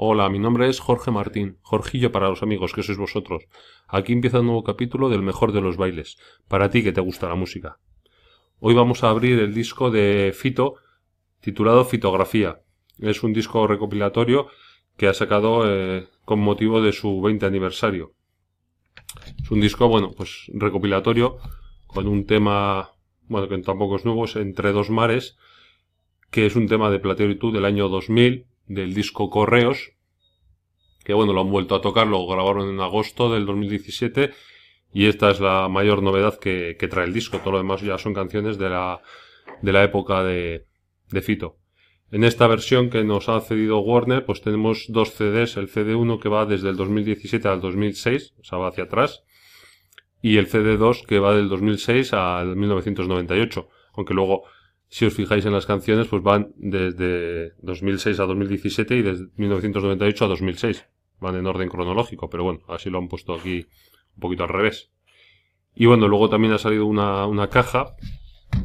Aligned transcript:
Hola, 0.00 0.28
mi 0.28 0.38
nombre 0.38 0.68
es 0.68 0.78
Jorge 0.78 1.10
Martín, 1.10 1.58
Jorgillo 1.60 2.12
para 2.12 2.28
los 2.28 2.44
amigos 2.44 2.72
que 2.72 2.84
sois 2.84 2.96
vosotros. 2.96 3.48
Aquí 3.88 4.12
empieza 4.12 4.38
un 4.38 4.46
nuevo 4.46 4.62
capítulo 4.62 5.08
del 5.08 5.22
mejor 5.22 5.50
de 5.50 5.60
los 5.60 5.76
bailes, 5.76 6.18
para 6.46 6.70
ti 6.70 6.84
que 6.84 6.92
te 6.92 7.00
gusta 7.00 7.28
la 7.28 7.34
música. 7.34 7.80
Hoy 8.60 8.74
vamos 8.74 9.02
a 9.02 9.10
abrir 9.10 9.40
el 9.40 9.52
disco 9.52 9.90
de 9.90 10.32
Fito, 10.32 10.76
titulado 11.40 11.84
Fitografía. 11.84 12.60
Es 13.00 13.24
un 13.24 13.32
disco 13.32 13.66
recopilatorio 13.66 14.46
que 14.96 15.08
ha 15.08 15.14
sacado 15.14 15.64
eh, 15.66 16.06
con 16.24 16.38
motivo 16.38 16.80
de 16.80 16.92
su 16.92 17.20
20 17.20 17.46
aniversario. 17.46 18.12
Es 19.42 19.50
un 19.50 19.60
disco, 19.60 19.88
bueno, 19.88 20.12
pues 20.16 20.48
recopilatorio, 20.54 21.38
con 21.88 22.06
un 22.06 22.24
tema, 22.24 22.92
bueno, 23.26 23.48
que 23.48 23.58
tampoco 23.58 23.96
es 23.96 24.04
nuevo, 24.04 24.26
es 24.26 24.36
Entre 24.36 24.70
dos 24.70 24.90
mares, 24.90 25.36
que 26.30 26.46
es 26.46 26.54
un 26.54 26.68
tema 26.68 26.88
de 26.88 27.00
Platero 27.00 27.32
y 27.32 27.36
tú 27.36 27.50
del 27.50 27.64
año 27.64 27.88
2000, 27.88 28.46
del 28.68 28.94
disco 28.94 29.30
Correos, 29.30 29.92
que 31.04 31.14
bueno, 31.14 31.32
lo 31.32 31.40
han 31.40 31.50
vuelto 31.50 31.74
a 31.74 31.80
tocar, 31.80 32.06
lo 32.06 32.26
grabaron 32.26 32.68
en 32.68 32.80
agosto 32.80 33.32
del 33.32 33.46
2017 33.46 34.30
y 34.92 35.06
esta 35.06 35.30
es 35.30 35.40
la 35.40 35.68
mayor 35.68 36.02
novedad 36.02 36.38
que, 36.38 36.76
trae 36.90 37.06
el 37.06 37.12
disco. 37.12 37.38
Todo 37.38 37.52
lo 37.52 37.58
demás 37.58 37.80
ya 37.80 37.98
son 37.98 38.14
canciones 38.14 38.58
de 38.58 38.68
la, 38.68 39.00
de 39.62 39.72
la 39.72 39.84
época 39.84 40.22
de, 40.22 40.66
de 41.10 41.22
Fito. 41.22 41.56
En 42.10 42.24
esta 42.24 42.46
versión 42.46 42.88
que 42.88 43.04
nos 43.04 43.28
ha 43.28 43.40
cedido 43.40 43.80
Warner, 43.80 44.24
pues 44.24 44.40
tenemos 44.40 44.86
dos 44.88 45.10
CDs, 45.10 45.58
el 45.58 45.70
CD1 45.70 46.20
que 46.20 46.30
va 46.30 46.46
desde 46.46 46.70
el 46.70 46.76
2017 46.76 47.46
al 47.48 47.60
2006, 47.60 48.34
o 48.40 48.44
sea, 48.44 48.58
va 48.58 48.68
hacia 48.68 48.84
atrás, 48.84 49.24
y 50.22 50.38
el 50.38 50.48
CD2 50.48 51.04
que 51.06 51.18
va 51.18 51.34
del 51.34 51.50
2006 51.50 52.14
al 52.14 52.56
1998, 52.56 53.68
aunque 53.92 54.14
luego 54.14 54.44
si 54.88 55.04
os 55.04 55.14
fijáis 55.14 55.44
en 55.44 55.52
las 55.52 55.66
canciones, 55.66 56.08
pues 56.08 56.22
van 56.22 56.52
desde 56.56 57.52
2006 57.62 58.20
a 58.20 58.24
2017 58.24 58.96
y 58.96 59.02
desde 59.02 59.26
1998 59.36 60.24
a 60.24 60.28
2006. 60.28 60.86
Van 61.20 61.36
en 61.36 61.46
orden 61.46 61.68
cronológico, 61.68 62.30
pero 62.30 62.44
bueno, 62.44 62.60
así 62.68 62.90
lo 62.90 62.98
han 62.98 63.08
puesto 63.08 63.34
aquí 63.34 63.66
un 64.14 64.20
poquito 64.20 64.44
al 64.44 64.48
revés. 64.48 64.90
Y 65.74 65.86
bueno, 65.86 66.08
luego 66.08 66.28
también 66.28 66.54
ha 66.54 66.58
salido 66.58 66.86
una, 66.86 67.26
una 67.26 67.48
caja 67.48 67.96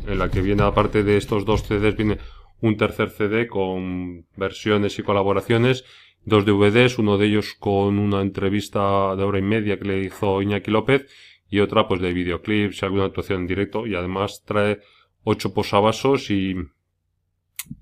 en 0.07 0.17
la 0.17 0.29
que 0.29 0.41
viene, 0.41 0.63
aparte 0.63 1.03
de 1.03 1.17
estos 1.17 1.45
dos 1.45 1.63
CDs, 1.63 1.95
viene 1.95 2.17
un 2.61 2.77
tercer 2.77 3.09
CD 3.09 3.47
con 3.47 4.25
versiones 4.37 4.97
y 4.97 5.03
colaboraciones, 5.03 5.83
dos 6.23 6.45
DVDs, 6.45 6.97
uno 6.99 7.17
de 7.17 7.27
ellos 7.27 7.55
con 7.59 7.99
una 7.99 8.21
entrevista 8.21 9.15
de 9.15 9.23
hora 9.23 9.39
y 9.39 9.41
media 9.41 9.77
que 9.77 9.85
le 9.85 9.99
hizo 9.99 10.41
Iñaki 10.41 10.71
López 10.71 11.07
y 11.49 11.59
otra 11.59 11.87
pues 11.87 12.01
de 12.01 12.13
videoclips 12.13 12.81
y 12.81 12.85
alguna 12.85 13.05
actuación 13.05 13.41
en 13.41 13.47
directo 13.47 13.85
y 13.85 13.95
además 13.95 14.43
trae 14.45 14.79
ocho 15.23 15.53
posavasos 15.53 16.29
y, 16.29 16.55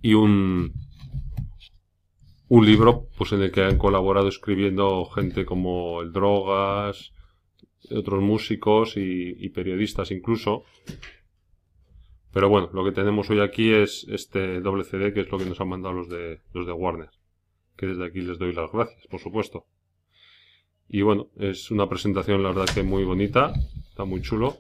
y 0.02 0.14
un, 0.14 0.74
un 2.52 2.66
libro 2.66 3.08
pues 3.18 3.32
en 3.32 3.42
el 3.42 3.52
que 3.52 3.64
han 3.64 3.78
colaborado 3.78 4.28
escribiendo 4.28 5.06
gente 5.06 5.46
como 5.46 6.02
el 6.02 6.12
Drogas, 6.12 7.14
otros 7.90 8.22
músicos 8.22 8.98
y, 8.98 9.48
periodistas 9.50 10.12
incluso. 10.12 10.64
Pero 12.34 12.50
bueno, 12.50 12.70
lo 12.74 12.84
que 12.84 12.92
tenemos 12.92 13.30
hoy 13.30 13.40
aquí 13.40 13.72
es 13.72 14.06
este 14.10 14.62
doble 14.62 14.84
CD 14.84 15.14
que 15.14 15.22
es 15.22 15.32
lo 15.32 15.38
que 15.38 15.46
nos 15.46 15.60
han 15.62 15.70
mandado 15.70 15.96
los 15.96 16.10
de, 16.10 16.42
los 16.54 16.66
de 16.66 16.74
Warner. 16.74 17.10
Que 17.78 17.88
desde 17.88 18.06
aquí 18.06 18.20
les 18.20 18.38
doy 18.38 18.54
las 18.54 18.72
gracias, 18.72 19.08
por 19.08 19.22
supuesto. 19.22 19.66
Y 20.90 21.04
bueno, 21.04 21.30
es 21.38 21.72
una 21.72 21.88
presentación 21.88 22.44
la 22.44 22.50
verdad 22.50 22.74
que 22.74 22.84
muy 22.84 23.06
bonita, 23.06 23.54
está 23.90 24.04
muy 24.04 24.22
chulo. 24.22 24.58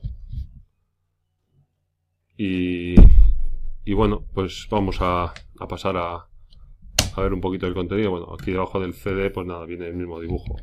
Y, 2.43 3.93
bueno, 3.93 4.25
pues 4.33 4.67
vamos 4.71 4.97
a, 4.99 5.31
pasar 5.69 5.95
a, 5.95 6.27
ver 7.17 7.33
un 7.33 7.39
poquito 7.41 7.67
el 7.67 7.75
contenido. 7.75 8.09
Bueno, 8.09 8.33
aquí 8.33 8.49
debajo 8.49 8.79
del 8.79 8.95
CD, 8.95 9.29
pues 9.29 9.45
nada, 9.45 9.63
viene 9.67 9.87
el 9.87 9.93
mismo 9.93 10.19
dibujo, 10.19 10.55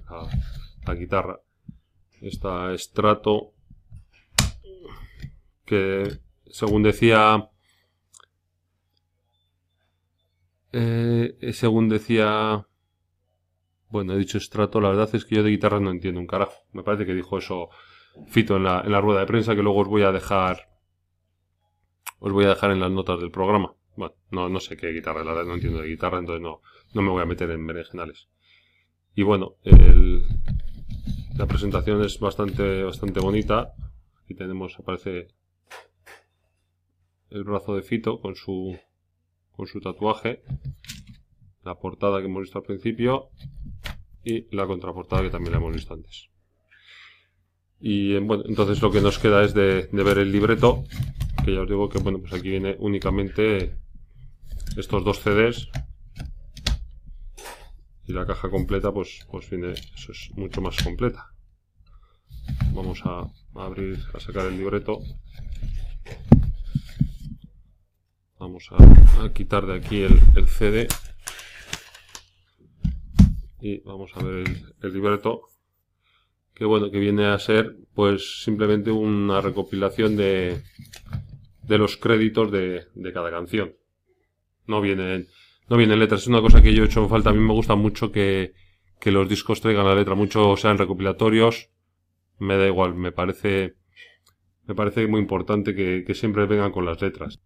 la, 0.85 0.95
guitarra. 0.95 1.41
Esta 2.21 2.75
estrato 2.75 3.53
que, 5.65 6.19
según 6.51 6.83
decía, 6.83 7.49
eh, 10.73 11.53
según 11.53 11.89
decía, 11.89 12.67
bueno, 13.89 14.15
he 14.15 14.19
dicho 14.19 14.39
estrato, 14.39 14.81
la 14.81 14.89
verdad 14.89 15.15
es 15.15 15.25
que 15.25 15.37
yo 15.37 15.45
de 15.45 15.51
guitarra 15.51 15.79
no 15.79 15.93
entiendo 15.93 16.19
un 16.19 16.27
carajo. 16.27 16.65
Me 16.73 16.83
parece 16.83 17.07
que 17.07 17.15
dijo 17.15 17.39
eso 17.39 17.69
Fito 18.27 18.57
en 18.57 18.65
la, 18.65 18.81
en 18.81 18.91
la 18.91 19.01
rueda 19.01 19.21
de 19.21 19.27
prensa, 19.27 19.55
que 19.55 19.63
luego 19.63 19.83
os 19.83 19.89
voy 19.89 20.03
a 20.03 20.11
dejar 20.11 20.68
os 22.21 22.33
voy 22.33 22.45
a 22.45 22.51
dejar 22.51 22.71
en 22.71 22.81
las 22.81 22.91
notas 22.91 23.21
del 23.21 23.31
programa. 23.31 23.75
Bueno, 23.97 24.15
no, 24.31 24.49
no 24.49 24.61
sé 24.61 24.77
qué 24.77 24.89
guitarra, 24.93 25.25
la 25.25 25.33
verdad 25.33 25.49
no 25.49 25.55
entiendo 25.55 25.81
de 25.81 25.89
guitarra, 25.89 26.19
entonces 26.19 26.43
no, 26.43 26.63
no 26.95 27.03
me 27.03 27.11
voy 27.11 27.23
a 27.23 27.27
meter 27.27 27.51
en 27.51 27.67
berenjenales. 27.67 28.29
Y 29.15 29.23
bueno, 29.23 29.57
el, 29.65 30.25
la 31.37 31.47
presentación 31.47 32.03
es 32.05 32.19
bastante, 32.21 32.85
bastante 32.85 33.21
bonita. 33.21 33.75
Aquí 34.23 34.35
tenemos, 34.35 34.79
aparece 34.79 35.29
el 37.31 37.45
brazo 37.45 37.75
de 37.75 37.83
Fito 37.83 38.21
con 38.21 38.37
su, 38.37 38.79
con 39.53 39.67
su 39.67 39.81
tatuaje, 39.81 40.43
la 41.65 41.79
portada 41.79 42.21
que 42.21 42.27
hemos 42.27 42.43
visto 42.43 42.59
al 42.59 42.65
principio 42.65 43.31
y 44.23 44.55
la 44.55 44.67
contraportada 44.67 45.23
que 45.23 45.31
también 45.31 45.53
la 45.53 45.59
hemos 45.59 45.75
visto 45.75 45.95
antes. 45.95 46.29
Y 47.81 48.17
bueno, 48.19 48.45
entonces 48.47 48.81
lo 48.83 48.91
que 48.91 49.01
nos 49.01 49.19
queda 49.19 49.43
es 49.45 49.55
de 49.55 49.89
ver 49.93 50.19
el 50.19 50.33
libreto 50.33 50.85
ya 51.55 51.63
os 51.63 51.69
digo 51.69 51.89
que 51.89 51.99
bueno, 51.99 52.19
pues 52.19 52.33
aquí 52.33 52.51
viene 52.51 52.77
únicamente 52.79 53.77
estos 54.77 55.05
dos 55.05 55.21
CDs 55.21 55.69
y 58.07 58.13
la 58.13 58.27
caja 58.27 58.51
completa 58.51 58.93
pues, 58.93 59.27
pues 59.31 59.49
viene, 59.51 59.73
eso 59.73 60.13
es 60.13 60.31
mucho 60.35 60.61
más 60.61 60.83
completa. 60.83 61.33
Vamos 62.73 63.03
a, 63.05 63.31
abrir, 63.55 63.99
a 64.15 64.21
sacar 64.21 64.47
el 64.47 64.57
libreto. 64.57 65.01
Vamos 68.39 68.69
a, 68.71 69.33
quitar 69.33 69.67
de 69.67 69.77
aquí 69.77 70.03
el, 70.03 70.49
CD 70.49 70.89
y 73.61 73.81
vamos 73.81 74.13
a 74.15 74.23
ver 74.23 74.49
el, 74.49 74.75
el 74.81 74.93
libreto 74.93 75.49
que 76.59 76.65
bueno, 76.65 76.91
que 76.91 76.99
viene 76.99 77.27
a 77.27 77.39
ser 77.39 77.77
pues 77.95 78.43
simplemente 78.43 78.91
una 78.91 79.41
recopilación 79.41 80.17
de, 80.17 80.63
de 81.69 81.79
los 81.79 81.97
créditos 81.97 82.51
de, 82.51 82.87
de 82.95 83.13
cada 83.13 83.31
canción. 83.31 83.77
No 84.67 84.81
vienen, 84.81 85.29
no 85.69 85.77
vienen 85.77 85.99
letras. 85.99 86.23
Es 86.23 86.27
una 86.27 86.41
cosa 86.41 86.63
que 86.63 86.75
yo 86.75 86.83
he 86.83 86.87
hecho 86.87 87.03
en 87.03 87.11
falta. 87.11 87.31
A 87.31 87.35
mí 87.35 87.41
me 87.41 87.53
gusta 87.53 87.77
mucho 87.77 88.11
que, 88.11 88.55
que 88.99 89.13
los 89.13 89.29
discos 89.29 89.61
traigan 89.61 89.87
la 89.87 89.95
letra, 89.95 90.15
mucho 90.15 90.57
sean 90.57 90.79
recopilatorios. 90.79 91.71
Me 92.39 92.57
da 92.57 92.67
igual, 92.67 92.95
me 92.95 93.13
parece, 93.13 93.75
me 94.67 94.75
parece 94.75 95.07
muy 95.07 95.21
importante 95.21 95.75
que, 95.75 96.05
que 96.07 96.15
siempre 96.15 96.47
vengan 96.47 96.73
con 96.73 96.87
las 96.87 97.03
letras. 97.03 97.41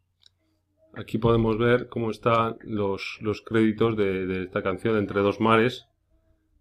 Aquí 0.95 1.19
podemos 1.19 1.59
ver 1.59 1.89
cómo 1.89 2.11
están 2.11 2.59
los, 2.63 3.19
los 3.23 3.41
créditos 3.41 3.97
de, 3.97 4.27
de, 4.27 4.45
esta 4.45 4.63
canción 4.63 4.99
Entre 4.99 5.21
dos 5.21 5.41
mares, 5.41 5.87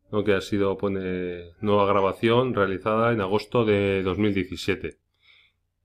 ¿no? 0.09 0.23
que 0.23 0.33
ha 0.33 0.41
sido 0.41 0.77
pone 0.77 1.51
nueva 1.59 1.85
grabación 1.85 2.53
realizada 2.53 3.11
en 3.11 3.19
agosto 3.19 3.66
de 3.66 4.01
2017 4.03 5.01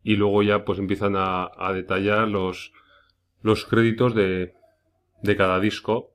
y 0.07 0.15
luego 0.15 0.45
ya 0.45 0.65
pues 0.65 0.79
empiezan 0.79 1.15
a, 1.17 1.73
detallar 1.75 2.29
los, 2.29 2.73
los 3.43 3.65
créditos 3.65 4.15
de, 4.15 4.55
de 5.21 5.37
cada 5.37 5.59
disco. 5.59 6.13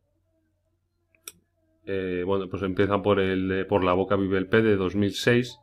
Eh, 1.86 2.24
bueno, 2.26 2.48
pues 2.50 2.64
empiezan 2.64 3.02
por 3.02 3.20
el 3.20 3.66
Por 3.68 3.84
la 3.84 3.92
boca 3.92 4.16
vive 4.16 4.38
el 4.38 4.48
P 4.48 4.62
de 4.62 4.78
2006, 4.78 5.58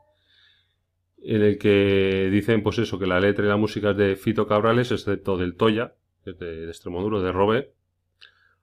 en 1.22 1.40
el 1.40 1.56
que 1.56 2.28
dicen 2.30 2.62
pues 2.62 2.78
eso, 2.78 2.98
que 2.98 3.06
la 3.06 3.18
letra 3.18 3.46
y 3.46 3.48
la 3.48 3.56
música 3.56 3.92
es 3.92 3.96
de 3.96 4.14
Fito 4.14 4.46
Cabrales, 4.46 4.92
excepto 4.92 5.38
del 5.38 5.56
Toya, 5.56 5.94
que 6.22 6.32
es 6.32 6.38
de, 6.38 6.66
de 6.66 6.68
Extremoduro, 6.68 7.22
de 7.22 7.32
Robe. 7.32 7.72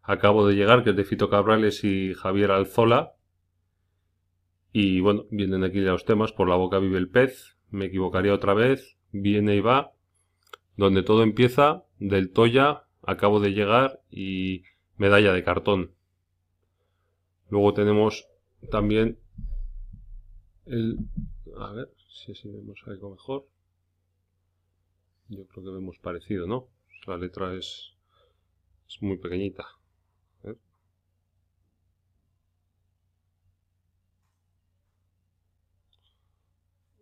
Acabo 0.03 0.47
de 0.47 0.53
llegar, 0.53 0.83
que 0.83 0.91
es 0.91 0.95
de 0.95 1.05
Fito 1.05 1.27
Cabrales 1.27 1.83
y 1.83 2.13
Javier 2.13 2.51
Alzola. 2.51 3.13
Y 4.71 4.99
bueno, 4.99 5.25
vienen 5.31 5.63
aquí 5.63 5.81
ya 5.81 5.93
los 5.93 6.05
temas, 6.05 6.33
Por 6.33 6.49
la 6.49 6.55
boca 6.55 6.77
vive 6.77 6.99
el 6.99 7.09
pez, 7.09 7.57
Me 7.71 7.85
equivocaría 7.85 8.31
otra 8.31 8.53
vez, 8.53 8.94
viene 9.21 9.55
y 9.55 9.61
va, 9.61 9.93
donde 10.77 11.03
todo 11.03 11.23
empieza, 11.23 11.85
del 11.99 12.31
Toya, 12.31 12.83
acabo 13.03 13.39
de 13.39 13.51
llegar 13.51 14.01
y 14.09 14.63
medalla 14.97 15.33
de 15.33 15.43
cartón. 15.43 15.91
Luego 17.49 17.73
tenemos 17.73 18.27
también 18.71 19.19
el... 20.65 20.97
A 21.57 21.71
ver 21.71 21.89
si 22.09 22.31
así 22.31 22.49
vemos 22.49 22.79
algo 22.87 23.11
mejor. 23.11 23.47
Yo 25.29 25.45
creo 25.47 25.63
que 25.63 25.71
vemos 25.71 25.97
parecido, 25.99 26.47
¿no? 26.47 26.67
La 27.07 27.17
letra 27.17 27.53
es, 27.53 27.93
es 28.87 29.01
muy 29.01 29.17
pequeñita. 29.17 29.65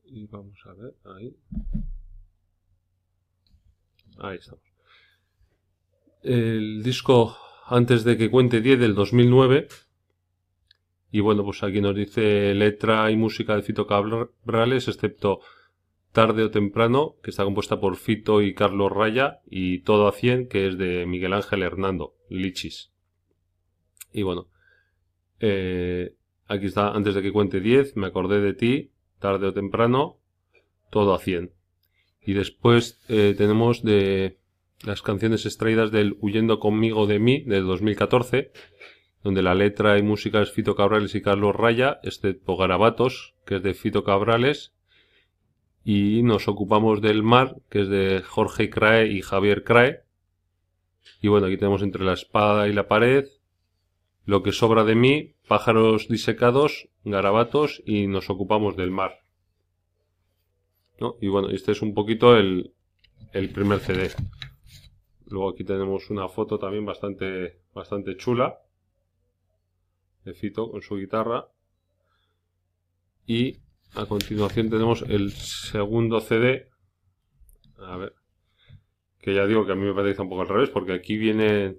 Y 0.06 0.28
vamos 0.28 0.60
a 0.66 0.74
ver, 0.74 0.96
ahí. 1.06 1.36
Ahí 4.20 4.38
estamos. 4.38 4.64
El 6.22 6.84
disco 6.84 7.36
antes 7.66 8.04
de 8.04 8.18
que 8.18 8.30
cuente 8.30 8.62
10 8.62 8.80
del 8.80 8.96
2009 8.96 9.68
Y 11.12 11.20
bueno, 11.20 11.44
pues 11.44 11.64
aquí 11.64 11.82
nos 11.82 11.96
dice 11.96 12.54
letra 12.54 13.10
y 13.12 13.18
música 13.18 13.56
de 13.56 13.62
Fito 13.62 13.86
Cabrales, 13.88 14.88
excepto 14.88 15.42
Tarde 16.12 16.44
o 16.44 16.52
Temprano, 16.52 17.16
que 17.24 17.32
está 17.32 17.44
compuesta 17.44 17.80
por 17.80 17.98
Fito 17.98 18.42
y 18.42 18.54
Carlos 18.54 18.92
Raya, 18.92 19.42
y 19.46 19.80
Todo 19.80 20.08
a 20.08 20.12
100, 20.12 20.48
que 20.48 20.68
es 20.68 20.78
de 20.78 21.06
Miguel 21.06 21.34
Ángel 21.34 21.64
Hernando, 21.64 22.16
Lichis. 22.30 22.92
Y 24.12 24.22
bueno, 24.22 24.48
eh, 25.40 26.16
aquí 26.48 26.68
está, 26.68 26.92
antes 26.92 27.16
de 27.16 27.22
que 27.22 27.32
cuente 27.32 27.60
10, 27.60 27.98
me 27.98 28.08
acordé 28.08 28.42
de 28.42 28.54
ti, 28.54 28.92
Tarde 29.20 29.48
o 29.48 29.54
Temprano, 29.54 30.20
Todo 30.92 31.16
a 31.16 31.20
100. 31.20 31.52
Y 32.26 32.34
después 32.34 33.02
eh, 33.10 33.36
tenemos 33.38 33.84
de 33.84 34.38
las 34.84 35.02
canciones 35.02 35.46
extraídas 35.46 35.92
del 35.92 36.18
Huyendo 36.20 36.60
conmigo 36.60 37.08
de 37.08 37.20
mí, 37.20 37.44
del 37.44 37.66
2014, 37.66 38.52
donde 39.24 39.42
la 39.42 39.56
letra 39.56 39.98
y 39.98 40.04
música 40.04 40.42
es 40.42 40.52
Fito 40.52 40.76
Cabrales 40.76 41.16
y 41.16 41.22
Carlos 41.22 41.56
Raya, 41.56 42.00
excepto 42.04 42.58
Garabatos, 42.58 43.36
que 43.46 43.56
es 43.56 43.64
de 43.64 43.74
Fito 43.74 44.04
Cabrales, 44.04 44.74
y 45.86 46.24
nos 46.24 46.48
ocupamos 46.48 47.02
del 47.02 47.24
mar, 47.24 47.56
que 47.70 47.82
es 47.82 47.90
de 47.90 48.22
Jorge 48.26 48.70
Crae 48.70 49.08
y 49.08 49.22
Javier 49.22 49.64
Crae. 49.64 50.04
Y 51.22 51.30
bueno, 51.30 51.48
aquí 51.48 51.58
tenemos 51.58 51.82
entre 51.82 52.04
la 52.04 52.14
espada 52.14 52.68
y 52.68 52.74
la 52.74 52.88
pared, 52.88 53.26
lo 54.26 54.44
que 54.44 54.52
sobra 54.52 54.84
de 54.84 54.96
mí, 54.96 55.36
pájaros 55.48 56.08
disecados, 56.08 56.88
garabatos 57.04 57.82
y 57.86 58.08
nos 58.08 58.30
ocupamos 58.30 58.78
del 58.78 58.92
mar. 58.92 59.23
Y 61.22 61.28
bueno, 61.28 61.50
este 61.50 61.72
es 61.72 61.82
un 61.82 61.94
poquito 61.94 62.38
el, 62.38 62.74
el 63.32 63.50
primer 63.50 63.80
CD. 63.80 64.12
Luego 65.28 65.50
aquí 65.50 65.64
tenemos 65.64 66.10
una 66.10 66.28
foto 66.30 66.60
también 66.60 66.86
bastante, 66.86 67.62
bastante 67.74 68.18
chula 68.18 68.60
de 70.24 70.34
Fito 70.34 70.70
con 70.72 70.82
su 70.82 70.96
guitarra. 70.96 71.48
Y 73.26 73.58
a 73.96 74.06
continuación 74.06 74.70
tenemos 74.70 75.04
el 75.04 75.32
segundo 75.32 76.20
CD. 76.20 76.70
A 77.78 77.98
ver. 77.98 78.14
Que 79.20 79.34
ya 79.34 79.46
digo 79.46 79.66
que 79.66 79.72
a 79.72 79.76
mí 79.76 79.86
me 79.86 79.94
parece 79.94 80.22
un 80.22 80.30
poco 80.30 80.42
al 80.42 80.50
revés, 80.50 80.70
porque 80.70 80.94
aquí 80.94 81.18
viene, 81.18 81.78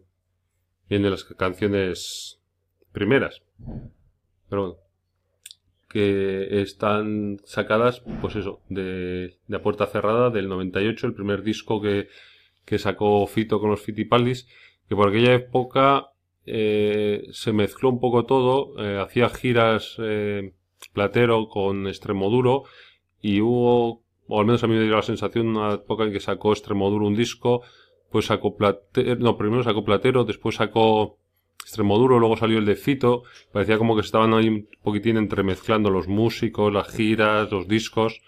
vienen 0.88 1.11
las 1.11 1.25
canciones 1.25 2.41
primeras. 2.93 3.43
Pero 4.49 4.62
bueno. 4.62 4.83
Que 5.94 6.61
están 6.61 7.38
sacadas, 7.44 8.02
pues 8.20 8.37
eso, 8.37 8.61
de, 8.69 9.38
de 9.46 9.56
a 9.56 9.62
puerta 9.62 9.87
cerrada 9.87 10.29
del 10.29 10.49
98, 10.49 11.06
el 11.06 11.14
primer 11.14 11.43
disco 11.43 11.81
que, 11.81 12.08
que 12.67 12.79
sacó 12.79 13.26
Fito 13.26 13.61
con 13.61 13.70
los 13.70 13.81
Fitipaldis. 13.81 14.46
Que 14.88 14.96
por 14.96 15.08
aquella 15.08 15.32
época 15.35 16.08
eh, 16.46 17.26
se 17.32 17.52
mezcló 17.52 17.88
un 17.88 18.00
poco 18.00 18.26
todo, 18.26 18.79
eh, 18.79 19.00
hacía 19.00 19.29
giras 19.31 19.96
eh, 19.99 20.52
Platero 20.93 21.49
con 21.49 21.87
Extremoduro 21.87 22.64
y 23.23 23.41
hubo, 23.41 24.02
o 24.29 24.41
al 24.41 24.46
menos 24.46 24.62
a 24.62 24.67
mí 24.67 24.75
me 24.75 24.82
dio 24.82 24.94
la 24.94 25.02
sensación, 25.02 25.49
una 25.56 25.75
época 25.75 26.05
en 26.05 26.12
que 26.12 26.20
sacó 26.20 26.52
Extremoduro 26.52 27.06
un 27.06 27.14
disco, 27.14 27.62
pues 28.11 28.26
sacó 28.26 28.56
Platero, 28.56 29.17
no, 29.17 29.38
primero 29.38 29.62
sacó 29.62 29.85
Platero, 29.85 30.25
después 30.25 30.56
sacó 30.56 31.19
Extremoduro, 31.62 32.19
luego 32.19 32.37
salió 32.37 32.59
el 32.59 32.67
de 32.67 32.77
Fito, 32.77 33.23
parecía 33.53 33.79
como 33.79 33.95
que 33.95 34.03
estaban 34.03 34.35
ahí 34.35 34.49
un 34.49 34.69
poquitín 34.83 35.17
entremezclando 35.17 35.91
los 35.91 36.09
músicos, 36.09 36.73
las 36.73 36.89
giras, 36.89 37.51
los 37.51 37.67
discos, 37.69 38.21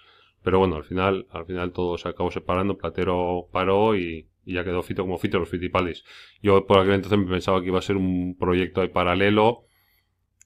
pero 0.42 0.58
bueno, 0.58 0.76
al 0.76 0.84
final, 0.84 1.26
al 1.30 1.44
final 1.44 1.72
todo 1.72 1.98
se 1.98 2.08
acabó 2.08 2.30
separando, 2.30 2.78
Platero 2.78 3.48
paró 3.52 3.96
y, 3.96 4.28
ya 4.44 4.64
quedó 4.64 4.82
Fito 4.82 5.02
como 5.02 5.18
Fito 5.18 5.38
los 5.38 5.48
Fitipaldis. 5.48 6.04
Yo 6.40 6.66
por 6.66 6.78
aquel 6.78 6.94
entonces 6.94 7.18
me 7.18 7.26
pensaba 7.26 7.60
que 7.60 7.66
iba 7.66 7.78
a 7.78 7.82
ser 7.82 7.96
un 7.96 8.36
proyecto 8.38 8.80
de 8.80 8.88
paralelo, 8.88 9.64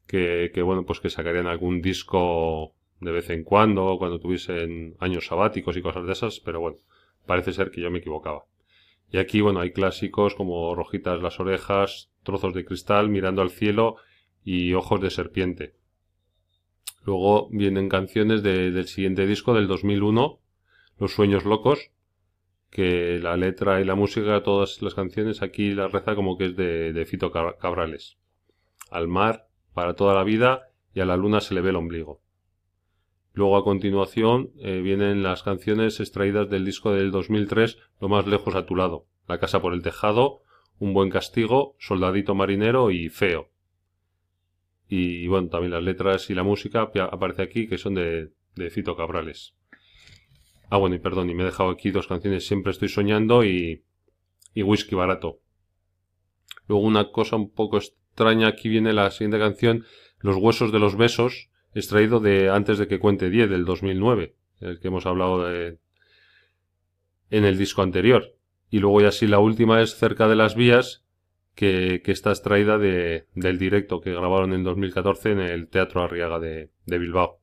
que, 0.06 0.50
que 0.54 0.62
bueno, 0.62 0.84
pues 0.84 1.00
que 1.00 1.10
sacarían 1.10 1.46
algún 1.46 1.82
disco 1.82 2.74
de 3.00 3.12
vez 3.12 3.30
en 3.30 3.44
cuando, 3.44 3.96
cuando 3.98 4.20
tuviesen 4.20 4.96
años 5.00 5.26
sabáticos 5.26 5.76
y 5.76 5.82
cosas 5.82 6.06
de 6.06 6.12
esas, 6.12 6.40
pero 6.40 6.60
bueno, 6.60 6.78
parece 7.26 7.52
ser 7.52 7.70
que 7.70 7.80
yo 7.80 7.90
me 7.90 7.98
equivocaba. 7.98 8.44
Y 9.12 9.18
aquí, 9.18 9.40
bueno, 9.40 9.60
hay 9.60 9.72
clásicos 9.72 10.34
como 10.34 10.74
Rojitas 10.74 11.20
las 11.20 11.40
orejas, 11.40 12.10
Trozos 12.22 12.54
de 12.54 12.64
cristal, 12.64 13.08
Mirando 13.08 13.42
al 13.42 13.50
cielo 13.50 13.96
y 14.44 14.74
Ojos 14.74 15.00
de 15.00 15.10
serpiente. 15.10 15.74
Luego 17.04 17.48
vienen 17.50 17.88
canciones 17.88 18.42
del 18.42 18.86
siguiente 18.86 19.26
disco 19.26 19.54
del 19.54 19.66
2001, 19.66 20.38
Los 20.98 21.12
sueños 21.12 21.44
locos, 21.44 21.90
que 22.70 23.18
la 23.18 23.36
letra 23.36 23.80
y 23.80 23.84
la 23.84 23.96
música, 23.96 24.42
todas 24.42 24.80
las 24.80 24.94
canciones 24.94 25.42
aquí 25.42 25.72
la 25.72 25.88
reza 25.88 26.14
como 26.14 26.38
que 26.38 26.46
es 26.46 26.56
de, 26.56 26.92
de 26.92 27.04
Fito 27.06 27.32
Cabrales. 27.32 28.18
Al 28.90 29.08
mar, 29.08 29.48
para 29.74 29.94
toda 29.94 30.14
la 30.14 30.24
vida, 30.24 30.68
y 30.94 31.00
a 31.00 31.04
la 31.04 31.16
luna 31.16 31.40
se 31.40 31.54
le 31.54 31.60
ve 31.62 31.70
el 31.70 31.76
ombligo. 31.76 32.20
Luego 33.32 33.56
a 33.56 33.64
continuación 33.64 34.50
eh, 34.58 34.80
vienen 34.80 35.22
las 35.22 35.42
canciones 35.42 36.00
extraídas 36.00 36.50
del 36.50 36.64
disco 36.64 36.92
del 36.92 37.10
2003, 37.10 37.78
Lo 38.00 38.08
más 38.08 38.26
lejos 38.26 38.54
a 38.54 38.66
tu 38.66 38.74
lado, 38.76 39.06
La 39.28 39.38
casa 39.38 39.62
por 39.62 39.72
el 39.72 39.82
tejado, 39.82 40.42
Un 40.78 40.94
buen 40.94 41.10
castigo, 41.10 41.76
Soldadito 41.78 42.34
marinero 42.34 42.90
y 42.90 43.08
Feo. 43.08 43.50
Y 44.88 45.28
bueno, 45.28 45.48
también 45.48 45.72
las 45.72 45.84
letras 45.84 46.30
y 46.30 46.34
la 46.34 46.42
música 46.42 46.90
aparece 47.10 47.42
aquí 47.42 47.68
que 47.68 47.78
son 47.78 47.94
de, 47.94 48.32
de 48.56 48.70
Fito 48.70 48.96
Cabrales. 48.96 49.54
Ah, 50.68 50.78
bueno, 50.78 50.96
y 50.96 50.98
perdón, 50.98 51.30
y 51.30 51.34
me 51.34 51.42
he 51.42 51.46
dejado 51.46 51.70
aquí 51.70 51.90
dos 51.90 52.08
canciones, 52.08 52.46
Siempre 52.46 52.72
estoy 52.72 52.88
soñando 52.88 53.44
y, 53.44 53.84
y 54.54 54.62
Whisky 54.62 54.94
barato. 54.94 55.40
Luego 56.66 56.84
una 56.84 57.10
cosa 57.10 57.36
un 57.36 57.50
poco 57.52 57.78
extraña, 57.78 58.48
aquí 58.48 58.68
viene 58.68 58.92
la 58.92 59.10
siguiente 59.10 59.38
canción, 59.38 59.84
Los 60.18 60.36
huesos 60.36 60.72
de 60.72 60.78
los 60.78 60.96
besos, 60.96 61.49
extraído 61.74 62.20
de 62.20 62.50
Antes 62.50 62.78
de 62.78 62.88
que 62.88 62.98
cuente 62.98 63.30
10, 63.30 63.50
del 63.50 63.64
2009, 63.64 64.34
el 64.60 64.80
que 64.80 64.88
hemos 64.88 65.06
hablado 65.06 65.46
de, 65.46 65.78
en 67.30 67.44
el 67.44 67.58
disco 67.58 67.82
anterior. 67.82 68.34
Y 68.70 68.78
luego 68.78 69.00
ya 69.00 69.12
sí 69.12 69.26
la 69.26 69.38
última 69.38 69.80
es 69.82 69.96
Cerca 69.96 70.28
de 70.28 70.36
las 70.36 70.54
vías, 70.54 71.04
que, 71.54 72.02
que 72.04 72.12
está 72.12 72.30
extraída 72.30 72.78
de, 72.78 73.26
del 73.34 73.58
directo 73.58 74.00
que 74.00 74.12
grabaron 74.12 74.52
en 74.52 74.64
2014 74.64 75.32
en 75.32 75.40
el 75.40 75.68
Teatro 75.68 76.02
Arriaga 76.02 76.38
de, 76.38 76.70
de 76.86 76.98
Bilbao. 76.98 77.40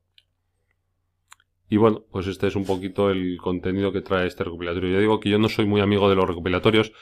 Y 1.70 1.76
bueno, 1.76 2.04
pues 2.10 2.26
este 2.26 2.46
es 2.46 2.56
un 2.56 2.64
poquito 2.64 3.10
el 3.10 3.36
contenido 3.36 3.92
que 3.92 4.00
trae 4.00 4.26
este 4.26 4.44
recopilatorio. 4.44 4.90
Yo 4.90 5.00
digo 5.00 5.20
que 5.20 5.28
yo 5.28 5.38
no 5.38 5.48
soy 5.48 5.66
muy 5.66 5.82
amigo 5.82 6.08
de 6.08 6.16
los 6.16 6.26
recopilatorios 6.26 6.92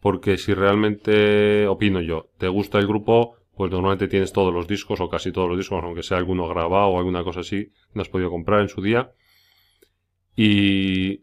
porque 0.00 0.36
si 0.36 0.52
realmente, 0.52 1.66
opino 1.66 2.00
yo, 2.00 2.30
te 2.38 2.48
gusta 2.48 2.78
el 2.78 2.86
grupo, 2.86 3.36
pues 3.56 3.70
normalmente 3.70 4.08
tienes 4.08 4.32
todos 4.32 4.52
los 4.52 4.66
discos 4.66 5.00
o 5.00 5.08
casi 5.08 5.32
todos 5.32 5.48
los 5.48 5.58
discos, 5.58 5.82
aunque 5.82 6.02
sea 6.02 6.18
alguno 6.18 6.46
grabado 6.48 6.88
o 6.88 6.98
alguna 6.98 7.24
cosa 7.24 7.40
así, 7.40 7.72
no 7.94 8.02
has 8.02 8.08
podido 8.08 8.30
comprar 8.30 8.60
en 8.60 8.68
su 8.68 8.82
día. 8.82 9.12
Y, 10.36 11.22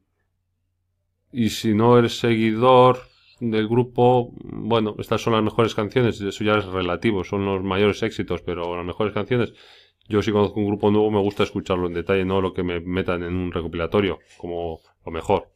y 1.31 1.49
si 1.49 1.73
no 1.73 1.97
eres 1.97 2.17
seguidor 2.19 2.99
del 3.39 3.67
grupo, 3.67 4.33
bueno, 4.41 4.95
estas 4.97 5.21
son 5.21 5.33
las 5.33 5.43
mejores 5.43 5.75
canciones, 5.75 6.19
eso 6.19 6.43
ya 6.43 6.57
es 6.57 6.65
relativo, 6.65 7.23
son 7.23 7.45
los 7.45 7.63
mayores 7.63 8.01
éxitos, 8.01 8.41
pero 8.41 8.75
las 8.75 8.85
mejores 8.85 9.13
canciones 9.13 9.53
yo 10.07 10.21
si 10.21 10.31
conozco 10.31 10.59
un 10.59 10.67
grupo 10.67 10.91
nuevo 10.91 11.09
me 11.11 11.19
gusta 11.19 11.43
escucharlo 11.43 11.87
en 11.87 11.93
detalle, 11.93 12.25
no 12.25 12.41
lo 12.41 12.53
que 12.53 12.63
me 12.63 12.79
metan 12.81 13.23
en 13.23 13.35
un 13.35 13.51
recopilatorio, 13.51 14.19
como 14.37 14.81
lo 15.05 15.11
mejor. 15.11 15.49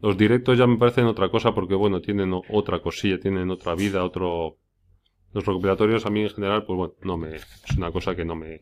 Los 0.00 0.18
directos 0.18 0.58
ya 0.58 0.66
me 0.66 0.76
parecen 0.76 1.06
otra 1.06 1.30
cosa 1.30 1.54
porque, 1.54 1.74
bueno, 1.74 2.00
tienen 2.00 2.32
otra 2.50 2.80
cosilla, 2.80 3.18
tienen 3.18 3.50
otra 3.50 3.74
vida, 3.74 4.04
otro... 4.04 4.58
Los 5.32 5.46
recopilatorios 5.46 6.04
a 6.06 6.10
mí 6.10 6.22
en 6.22 6.30
general, 6.30 6.64
pues 6.64 6.76
bueno, 6.76 6.94
no 7.02 7.16
me... 7.16 7.36
Es 7.36 7.76
una 7.76 7.90
cosa 7.90 8.14
que 8.14 8.24
no 8.24 8.34
me... 8.36 8.60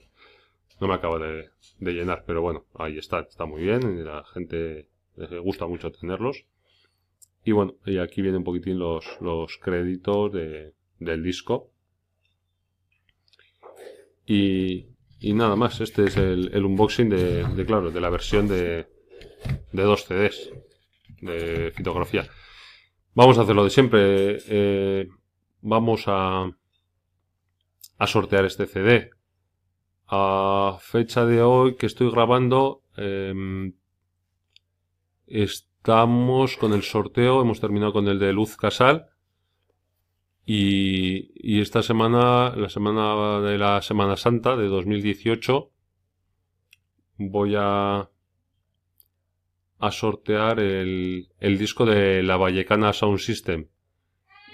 No 0.80 0.88
me 0.88 0.94
acaba 0.94 1.18
de, 1.18 1.50
llenar, 1.80 2.24
pero 2.26 2.40
bueno, 2.40 2.64
ahí 2.74 2.96
está, 2.96 3.20
está 3.20 3.44
muy 3.44 3.62
bien, 3.62 3.98
y 3.98 4.02
la 4.02 4.24
gente 4.24 4.88
les 5.16 5.30
gusta 5.40 5.66
mucho 5.66 5.92
tenerlos. 5.92 6.46
Y 7.44 7.52
bueno, 7.52 7.74
y 7.84 7.98
aquí 7.98 8.22
vienen 8.22 8.38
un 8.38 8.44
poquitín 8.44 8.78
los, 8.78 9.04
los 9.20 9.58
créditos 9.58 10.32
de, 10.32 10.72
del 10.98 11.22
disco. 11.22 11.70
Y, 14.26 14.86
nada 15.22 15.56
más, 15.56 15.80
este 15.80 16.04
es 16.04 16.16
el, 16.16 16.64
unboxing 16.64 17.10
de, 17.10 17.64
claro, 17.66 17.90
de 17.90 18.00
la 18.00 18.10
versión 18.10 18.48
de, 18.48 18.86
de 19.72 19.82
dos 19.82 20.04
CDs 20.04 20.50
de 21.20 21.72
fotografía. 21.76 22.28
Vamos 23.14 23.38
a 23.38 23.42
hacerlo 23.42 23.64
de 23.64 23.70
siempre. 23.70 24.38
Eh, 24.46 25.08
vamos 25.62 26.04
a, 26.06 26.50
a 28.00 28.07
sortear 28.07 28.47
este 28.47 28.66
CD. 28.66 29.11
A 30.07 30.78
fecha 30.80 31.26
de 31.26 31.42
hoy 31.42 31.76
que 31.76 31.85
estoy 31.85 32.11
grabando, 32.11 32.83
em, 32.97 33.75
estamos 35.26 36.57
con 36.57 36.73
el 36.73 36.83
sorteo, 36.83 37.42
hemos 37.42 37.61
terminado 37.61 37.92
con 37.92 38.09
el 38.09 38.19
de 38.19 38.33
Luz 38.33 38.57
Casal 38.57 39.11
y, 40.47 41.61
esta 41.61 41.83
semana, 41.83 42.57
la 42.57 42.71
semana 42.71 43.40
de 43.42 43.59
la 43.59 43.83
Semana 43.83 44.16
Santa 44.16 44.57
de 44.57 44.69
2018, 44.69 45.71
voy 47.19 47.54
a, 47.59 48.09
a 49.78 49.90
sortear 49.90 50.59
el, 50.59 51.28
el 51.38 51.59
disco 51.59 51.85
de 51.85 52.23
la 52.23 52.38
Vallecana 52.38 52.95
Sound 52.95 53.19
System. 53.19 53.69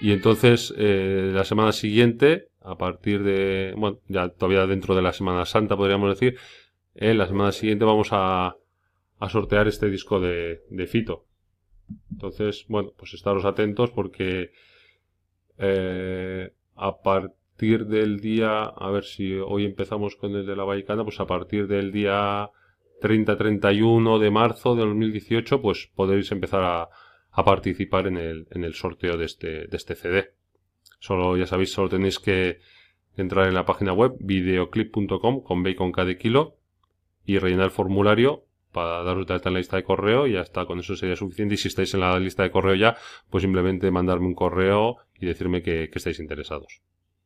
Y 0.01 0.11
entonces, 0.11 0.73
eh, 0.77 1.31
la 1.33 1.45
semana 1.45 1.71
siguiente, 1.71 2.49
a 2.67 2.77
partir 2.77 3.23
de, 3.23 3.73
bueno, 3.77 3.99
ya 4.07 4.29
todavía 4.29 4.67
dentro 4.67 4.93
de 4.93 5.01
la 5.01 5.13
Semana 5.13 5.45
Santa 5.45 5.77
podríamos 5.77 6.09
decir, 6.09 6.37
en 6.95 7.17
la 7.17 7.27
semana 7.27 7.51
siguiente 7.53 7.85
vamos 7.85 8.09
a, 8.11 8.57
a 9.19 9.29
sortear 9.29 9.67
este 9.67 9.89
disco 9.89 10.19
de, 10.19 10.61
de 10.69 10.87
Fito. 10.87 11.25
Entonces, 12.11 12.65
bueno, 12.67 12.91
pues 12.97 13.13
estaros 13.13 13.45
atentos 13.45 13.91
porque 13.91 14.51
eh, 15.57 16.51
a 16.75 17.01
partir 17.01 17.85
del 17.85 18.19
día, 18.19 18.63
a 18.63 18.91
ver 18.91 19.05
si 19.05 19.33
hoy 19.35 19.65
empezamos 19.65 20.17
con 20.17 20.35
el 20.35 20.45
de 20.45 20.55
la 20.57 20.65
Baicana, 20.65 21.03
pues 21.03 21.21
a 21.21 21.25
partir 21.25 21.67
del 21.67 21.93
día 21.93 22.49
30-31 23.01 24.19
de 24.19 24.29
marzo 24.29 24.75
de 24.75 24.81
2018, 24.81 25.61
pues 25.61 25.89
podréis 25.95 26.31
empezar 26.33 26.63
a, 26.63 26.89
a 27.31 27.45
participar 27.45 28.07
en 28.07 28.17
el, 28.17 28.47
en 28.51 28.65
el 28.65 28.73
sorteo 28.73 29.15
de 29.15 29.25
este, 29.25 29.67
de 29.67 29.77
este 29.77 29.95
CD. 29.95 30.36
Solo, 30.99 31.37
ya 31.37 31.45
sabéis, 31.45 31.71
solo 31.71 31.89
tenéis 31.89 32.19
que 32.19 32.59
entrar 33.15 33.47
en 33.47 33.53
la 33.53 33.65
página 33.65 33.93
web 33.93 34.15
videoclip.com 34.19 35.41
con 35.41 35.63
bacon 35.63 35.91
cada 35.91 36.15
kilo 36.15 36.57
y 37.25 37.39
rellenar 37.39 37.65
el 37.65 37.71
formulario 37.71 38.45
para 38.71 39.03
daros 39.03 39.25
de 39.25 39.33
alta 39.33 39.49
en 39.49 39.53
la 39.53 39.59
lista 39.59 39.77
de 39.77 39.83
correo 39.83 40.27
y 40.27 40.33
ya 40.33 40.41
está, 40.41 40.65
con 40.65 40.79
eso 40.79 40.95
sería 40.95 41.15
suficiente. 41.15 41.55
Y 41.55 41.57
si 41.57 41.67
estáis 41.67 41.93
en 41.93 42.01
la 42.01 42.19
lista 42.19 42.43
de 42.43 42.51
correo 42.51 42.75
ya, 42.75 42.95
pues 43.29 43.41
simplemente 43.41 43.89
mandarme 43.91 44.27
un 44.27 44.35
correo 44.35 44.97
y 45.19 45.25
decirme 45.25 45.61
que, 45.61 45.89
estáis 45.93 46.19
interesados. 46.19 46.81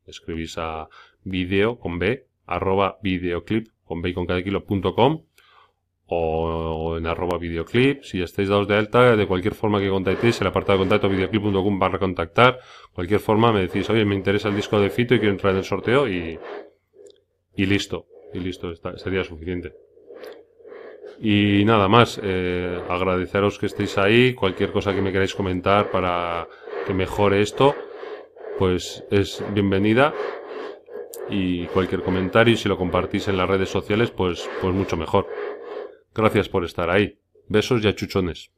Escribís 0.06 0.58
a 0.58 0.88
video 1.24 1.78
con 1.78 2.00
b 2.00 2.26
arroba 2.46 2.98
videoclip 3.04 3.68
con 3.84 4.02
b 4.02 4.14
con 4.14 4.26
cada 4.26 4.42
o 6.14 6.98
en 6.98 7.08
arroba 7.08 7.38
videoclip. 7.38 8.04
Si 8.04 8.22
estáis 8.22 8.50
dados 8.50 8.68
de 8.68 8.76
alta, 8.76 9.16
de 9.16 9.26
cualquier 9.26 9.54
forma 9.54 9.80
que 9.80 9.90
contactéis, 9.90 10.42
el 10.42 10.48
apartado 10.48 10.78
de 10.78 10.84
contacto 10.84 11.08
videoclip.com 11.08 11.80
barra 11.80 12.00
contactar. 12.00 12.60
Cualquier 12.94 13.22
forma 13.22 13.54
me 13.54 13.62
decís, 13.62 13.90
oye, 13.90 14.04
me 14.04 14.16
interesa 14.16 14.50
el 14.50 14.56
disco 14.56 14.78
de 14.78 14.90
Fito 14.90 15.16
y 15.16 15.20
quiero 15.20 15.32
entrar 15.32 15.54
en 15.54 15.60
el 15.60 15.64
sorteo 15.64 16.10
y, 16.10 16.38
y 17.56 17.66
listo. 17.66 18.08
Y 18.34 18.40
listo, 18.40 18.74
sería 18.98 19.24
suficiente. 19.24 19.74
Y 21.22 21.64
nada 21.64 21.88
más, 21.88 22.20
eh, 22.22 22.78
agradeceros 22.90 23.58
que 23.58 23.68
estéis 23.68 23.98
ahí, 23.98 24.34
cualquier 24.34 24.74
cosa 24.74 24.94
que 24.94 25.02
me 25.02 25.14
queráis 25.14 25.34
comentar 25.34 25.92
para 25.92 26.48
que 26.86 26.94
mejore 26.94 27.42
esto, 27.42 27.74
pues 28.60 29.06
es 29.12 29.42
bienvenida. 29.54 30.14
Y 31.30 31.68
cualquier 31.68 32.02
comentario, 32.02 32.58
si 32.58 32.68
lo 32.68 32.78
compartís 32.78 33.30
en 33.30 33.38
las 33.38 33.48
redes 33.48 33.70
sociales, 33.70 34.12
pues, 34.12 34.50
pues 34.62 34.74
mucho 34.74 34.98
mejor. 34.98 35.28
Gracias 36.14 36.50
por 36.50 36.66
estar 36.66 36.90
ahí. 36.90 37.18
Besos 37.48 37.84
y 37.84 37.88
achuchones. 37.88 38.52